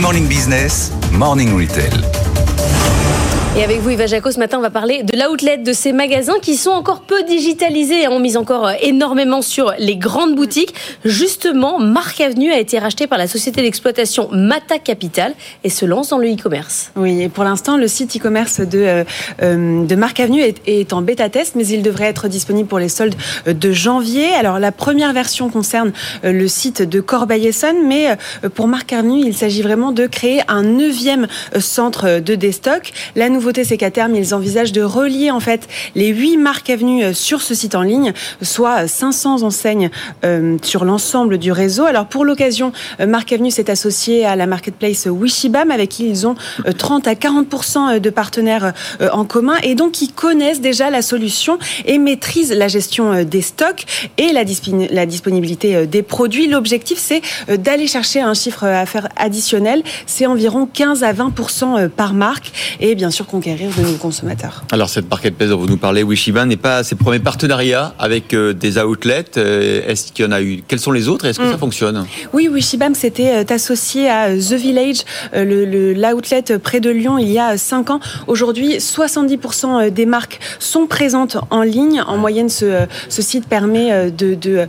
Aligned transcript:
Morning 0.00 0.26
Business, 0.28 0.90
Morning 1.12 1.54
Retail. 1.54 2.00
Et 3.56 3.64
avec 3.64 3.80
vous, 3.80 3.90
Yves 3.90 4.06
Jaco, 4.06 4.30
ce 4.30 4.38
matin, 4.38 4.58
on 4.58 4.62
va 4.62 4.70
parler 4.70 5.02
de 5.02 5.18
l'outlet 5.18 5.58
de 5.58 5.72
ces 5.72 5.92
magasins 5.92 6.38
qui 6.40 6.54
sont 6.54 6.70
encore 6.70 7.00
peu 7.00 7.24
digitalisés 7.24 8.02
et 8.02 8.08
ont 8.08 8.20
mis 8.20 8.36
encore 8.36 8.68
euh, 8.68 8.74
énormément 8.80 9.42
sur 9.42 9.74
les 9.76 9.96
grandes 9.96 10.36
boutiques. 10.36 10.72
Justement, 11.04 11.80
Marc 11.80 12.20
Avenue 12.20 12.52
a 12.52 12.60
été 12.60 12.78
racheté 12.78 13.08
par 13.08 13.18
la 13.18 13.26
société 13.26 13.60
d'exploitation 13.60 14.28
Mata 14.30 14.78
Capital 14.78 15.34
et 15.64 15.68
se 15.68 15.84
lance 15.84 16.10
dans 16.10 16.18
le 16.18 16.32
e-commerce. 16.32 16.92
Oui, 16.94 17.22
et 17.22 17.28
pour 17.28 17.42
l'instant, 17.42 17.76
le 17.76 17.88
site 17.88 18.16
e-commerce 18.16 18.60
de, 18.60 18.78
euh, 18.78 19.04
euh, 19.42 19.84
de 19.84 19.94
Marc 19.96 20.20
Avenue 20.20 20.42
est, 20.42 20.62
est, 20.68 20.92
en 20.92 21.02
bêta 21.02 21.28
test, 21.28 21.56
mais 21.56 21.66
il 21.66 21.82
devrait 21.82 22.06
être 22.06 22.28
disponible 22.28 22.68
pour 22.68 22.78
les 22.78 22.88
soldes 22.88 23.16
de 23.46 23.72
janvier. 23.72 24.28
Alors, 24.32 24.60
la 24.60 24.70
première 24.70 25.12
version 25.12 25.48
concerne 25.48 25.90
le 26.22 26.46
site 26.46 26.82
de 26.82 27.00
Corbeil-Essonne, 27.00 27.84
mais 27.84 28.16
pour 28.54 28.68
Marc 28.68 28.92
Avenue, 28.92 29.22
il 29.26 29.34
s'agit 29.34 29.62
vraiment 29.62 29.90
de 29.90 30.06
créer 30.06 30.42
un 30.46 30.62
neuvième 30.62 31.26
centre 31.58 32.20
de 32.20 32.34
déstock. 32.36 32.92
La 33.16 33.28
nouveauté, 33.40 33.64
c'est 33.64 33.78
qu'à 33.78 33.90
terme, 33.90 34.14
ils 34.16 34.34
envisagent 34.34 34.72
de 34.72 34.82
relier 34.82 35.30
en 35.30 35.40
fait 35.40 35.66
les 35.94 36.08
huit 36.08 36.36
marques 36.36 36.68
avenues 36.68 37.04
euh, 37.04 37.14
sur 37.14 37.40
ce 37.40 37.54
site 37.54 37.74
en 37.74 37.80
ligne, 37.80 38.12
soit 38.42 38.86
500 38.86 39.44
enseignes 39.44 39.88
euh, 40.26 40.58
sur 40.62 40.84
l'ensemble 40.84 41.38
du 41.38 41.50
réseau. 41.50 41.86
Alors 41.86 42.04
pour 42.04 42.26
l'occasion, 42.26 42.72
euh, 43.00 43.06
Marc 43.06 43.32
Avenue 43.32 43.50
s'est 43.50 43.70
associé 43.70 44.26
à 44.26 44.36
la 44.36 44.46
marketplace 44.46 45.06
Wishibam, 45.06 45.70
avec 45.70 45.88
qui 45.88 46.06
ils 46.06 46.26
ont 46.26 46.34
30 46.76 47.08
à 47.08 47.14
40 47.14 48.00
de 48.00 48.10
partenaires 48.10 48.74
en 49.12 49.24
commun 49.24 49.54
et 49.62 49.74
donc 49.74 50.02
ils 50.02 50.12
connaissent 50.12 50.60
déjà 50.60 50.90
la 50.90 51.00
solution 51.00 51.58
et 51.86 51.96
maîtrisent 51.96 52.52
la 52.52 52.68
gestion 52.68 53.24
des 53.24 53.40
stocks 53.40 53.86
et 54.18 54.32
la, 54.32 54.42
la 54.90 55.06
disponibilité 55.06 55.86
des 55.86 56.02
produits. 56.02 56.46
L'objectif, 56.46 56.98
c'est 56.98 57.22
d'aller 57.48 57.86
chercher 57.86 58.20
un 58.20 58.34
chiffre 58.34 58.64
à 58.64 58.84
faire 58.84 59.08
additionnel. 59.16 59.82
C'est 60.06 60.26
environ 60.26 60.68
15 60.70 61.02
à 61.04 61.12
20 61.12 61.32
par 61.96 62.12
marque 62.12 62.52
et 62.80 62.94
bien 62.94 63.10
sûr 63.10 63.26
conquérir 63.30 63.70
de 63.76 63.82
nouveaux 63.82 63.96
consommateurs. 63.96 64.64
Alors 64.72 64.88
cette 64.88 65.08
marketplace 65.08 65.50
dont 65.50 65.58
vous 65.58 65.66
nous 65.66 65.76
parlez, 65.76 66.02
Wishiba, 66.02 66.44
n'est 66.44 66.56
pas 66.56 66.82
ses 66.82 66.96
premiers 66.96 67.20
partenariats 67.20 67.94
avec 67.98 68.34
euh, 68.34 68.52
des 68.52 68.78
outlets. 68.78 69.24
Euh, 69.36 69.82
est-ce 69.86 70.12
qu'il 70.12 70.24
y 70.24 70.28
en 70.28 70.32
a 70.32 70.42
eu 70.42 70.62
Quels 70.66 70.80
sont 70.80 70.90
les 70.90 71.08
autres 71.08 71.24
Est-ce 71.26 71.38
que 71.38 71.48
ça 71.48 71.56
mm. 71.56 71.58
fonctionne? 71.58 72.06
Oui, 72.32 72.48
Wishibam 72.48 72.94
s'était 72.94 73.44
euh, 73.44 73.54
associé 73.54 74.08
à 74.08 74.30
The 74.36 74.54
Village, 74.54 75.02
l'outlet 75.32 76.44
le, 76.48 76.58
près 76.58 76.80
de 76.80 76.90
Lyon, 76.90 77.18
il 77.18 77.30
y 77.30 77.38
a 77.38 77.56
5 77.56 77.90
ans. 77.90 78.00
Aujourd'hui, 78.26 78.78
70% 78.78 79.90
des 79.90 80.06
marques 80.06 80.40
sont 80.58 80.86
présentes 80.86 81.36
en 81.50 81.62
ligne. 81.62 82.02
En 82.06 82.16
moyenne, 82.16 82.48
ce, 82.48 82.86
ce 83.08 83.22
site 83.22 83.46
permet 83.46 84.10
de, 84.10 84.34
de 84.34 84.66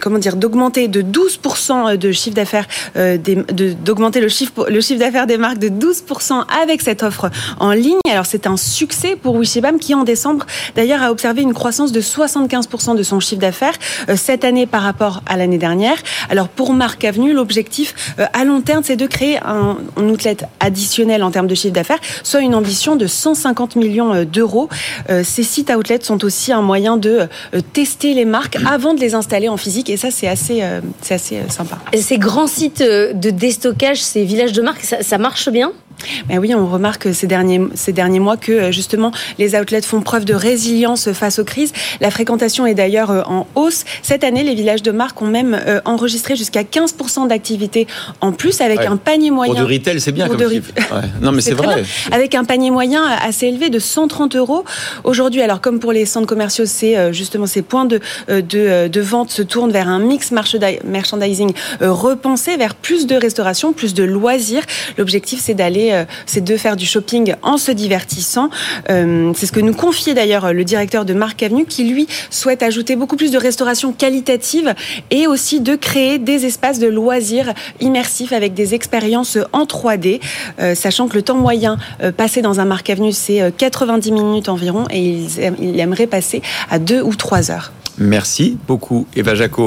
comment 0.00 0.18
dire 0.18 0.36
d'augmenter 0.36 0.88
de 0.88 1.02
12% 1.02 1.96
de 1.96 2.12
chiffre 2.12 2.36
d'affaires, 2.36 2.66
d'augmenter 2.94 4.20
le 4.20 4.28
chiffre, 4.28 4.66
le 4.68 4.80
chiffre 4.80 5.00
d'affaires 5.00 5.26
des 5.26 5.38
marques 5.38 5.58
de 5.58 5.68
12% 5.68 6.44
avec 6.62 6.82
cette 6.82 7.02
offre 7.02 7.30
en 7.58 7.75
ligne. 7.76 7.98
Alors 8.08 8.26
c'est 8.26 8.46
un 8.46 8.56
succès 8.56 9.16
pour 9.16 9.34
Wishibam 9.36 9.78
qui 9.78 9.94
en 9.94 10.04
décembre 10.04 10.46
d'ailleurs 10.74 11.02
a 11.02 11.10
observé 11.10 11.42
une 11.42 11.54
croissance 11.54 11.92
de 11.92 12.00
75% 12.00 12.96
de 12.96 13.02
son 13.02 13.20
chiffre 13.20 13.40
d'affaires 13.40 13.74
euh, 14.08 14.16
cette 14.16 14.44
année 14.44 14.66
par 14.66 14.82
rapport 14.82 15.22
à 15.26 15.36
l'année 15.36 15.58
dernière. 15.58 15.96
Alors 16.30 16.48
pour 16.48 16.72
Marc 16.72 17.04
Avenue, 17.04 17.32
l'objectif 17.32 18.14
euh, 18.18 18.26
à 18.32 18.44
long 18.44 18.60
terme 18.60 18.82
c'est 18.84 18.96
de 18.96 19.06
créer 19.06 19.38
un, 19.38 19.76
outlet 19.96 20.36
additionnel 20.60 21.22
en 21.22 21.30
termes 21.30 21.46
de 21.46 21.54
chiffre 21.54 21.74
d'affaires, 21.74 22.00
soit 22.22 22.40
une 22.40 22.54
ambition 22.54 22.96
de 22.96 23.06
150 23.06 23.76
millions 23.76 24.14
euh, 24.14 24.24
d'euros. 24.24 24.68
Ces 25.22 25.42
sites 25.42 25.70
outlets 25.70 26.02
sont 26.02 26.24
aussi 26.24 26.52
un 26.52 26.62
moyen 26.62 26.96
de 26.96 27.28
tester 27.72 28.14
les 28.14 28.24
marques 28.24 28.56
avant 28.66 28.94
de 28.94 29.00
les 29.00 29.14
installer 29.14 29.48
en 29.48 29.56
physique 29.56 29.88
et 29.90 29.96
ça 29.96 30.10
c'est 30.10 30.28
assez, 30.28 30.62
c'est 31.00 31.14
assez 31.14 31.40
sympa. 31.48 31.78
Ces 31.94 32.18
grands 32.18 32.46
sites 32.46 32.82
de 32.82 33.30
déstockage, 33.30 34.02
ces 34.02 34.24
villages 34.24 34.52
de 34.52 34.62
marques, 34.62 34.84
ça 35.00 35.18
marche 35.18 35.48
bien? 35.48 35.72
Mais 36.28 36.38
oui, 36.38 36.54
on 36.54 36.66
remarque 36.66 37.14
ces 37.14 37.26
derniers, 37.26 37.60
ces 37.74 37.92
derniers 37.92 38.20
mois 38.20 38.36
que 38.36 38.52
euh, 38.52 38.72
justement 38.72 39.12
les 39.38 39.54
outlets 39.54 39.82
font 39.82 40.00
preuve 40.00 40.24
de 40.24 40.34
résilience 40.34 41.12
face 41.12 41.38
aux 41.38 41.44
crises. 41.44 41.72
La 42.00 42.10
fréquentation 42.10 42.66
est 42.66 42.74
d'ailleurs 42.74 43.10
euh, 43.10 43.22
en 43.26 43.46
hausse. 43.54 43.84
Cette 44.02 44.24
année, 44.24 44.42
les 44.42 44.54
villages 44.54 44.82
de 44.82 44.90
marque 44.90 45.20
ont 45.22 45.26
même 45.26 45.54
euh, 45.54 45.80
enregistré 45.84 46.36
jusqu'à 46.36 46.62
15% 46.62 47.28
d'activité 47.28 47.86
en 48.20 48.32
plus 48.32 48.60
avec 48.60 48.80
un 48.80 48.96
panier 48.96 49.30
moyen. 49.30 49.54
Pour 49.54 49.66
du 49.66 49.72
retail, 49.72 50.00
c'est 50.00 50.12
bien 50.12 50.28
comme. 50.28 50.40
Non, 51.20 51.32
mais 51.32 51.40
c'est 51.40 51.54
vrai. 51.54 51.84
Avec 52.12 52.34
un 52.34 52.44
panier 52.44 52.70
moyen 52.70 53.04
assez 53.04 53.46
élevé 53.46 53.70
de 53.70 53.78
130 53.78 54.36
euros. 54.36 54.64
Aujourd'hui, 55.04 55.42
alors 55.42 55.60
comme 55.60 55.80
pour 55.80 55.92
les 55.92 56.06
centres 56.06 56.26
commerciaux, 56.26 56.66
c'est 56.66 57.12
justement 57.12 57.46
ces 57.46 57.62
points 57.62 57.84
de, 57.84 58.00
de, 58.28 58.88
de, 58.88 59.00
vente 59.00 59.30
se 59.30 59.42
tournent 59.42 59.70
vers 59.70 59.88
un 59.88 59.98
mix 59.98 60.32
merchandising 60.84 61.52
repensé, 61.80 62.56
vers 62.56 62.74
plus 62.74 63.06
de 63.06 63.16
restauration, 63.16 63.72
plus 63.72 63.94
de 63.94 64.04
loisirs. 64.04 64.62
L'objectif, 64.98 65.40
c'est 65.42 65.54
d'aller 65.54 65.85
c'est 66.26 66.42
de 66.42 66.56
faire 66.56 66.76
du 66.76 66.86
shopping 66.86 67.34
en 67.42 67.58
se 67.58 67.70
divertissant. 67.72 68.50
Euh, 68.90 69.32
c'est 69.36 69.46
ce 69.46 69.52
que 69.52 69.60
nous 69.60 69.74
confiait 69.74 70.14
d'ailleurs 70.14 70.52
le 70.52 70.64
directeur 70.64 71.04
de 71.04 71.14
Marc 71.14 71.42
Avenue, 71.42 71.64
qui 71.64 71.84
lui 71.84 72.06
souhaite 72.30 72.62
ajouter 72.62 72.96
beaucoup 72.96 73.16
plus 73.16 73.30
de 73.30 73.38
restauration 73.38 73.92
qualitative 73.92 74.74
et 75.10 75.26
aussi 75.26 75.60
de 75.60 75.74
créer 75.74 76.18
des 76.18 76.46
espaces 76.46 76.78
de 76.78 76.88
loisirs 76.88 77.52
immersifs 77.80 78.32
avec 78.32 78.54
des 78.54 78.74
expériences 78.74 79.38
en 79.52 79.64
3D, 79.64 80.20
euh, 80.60 80.74
sachant 80.74 81.08
que 81.08 81.14
le 81.14 81.22
temps 81.22 81.36
moyen 81.36 81.76
passé 82.16 82.42
dans 82.42 82.60
un 82.60 82.64
Marc 82.64 82.90
Avenue, 82.90 83.12
c'est 83.12 83.52
90 83.56 84.12
minutes 84.12 84.48
environ, 84.48 84.84
et 84.90 85.20
il 85.60 85.80
aimerait 85.80 86.06
passer 86.06 86.42
à 86.70 86.78
2 86.78 87.02
ou 87.02 87.14
3 87.14 87.50
heures. 87.50 87.72
Merci 87.98 88.58
beaucoup, 88.66 89.06
Eva 89.16 89.34
Jaco. 89.34 89.54